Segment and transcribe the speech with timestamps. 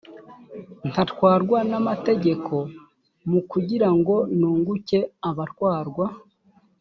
[0.89, 2.55] ntatwarwa n amategeko
[3.29, 6.05] m kugira ngo nunguke abatwarwa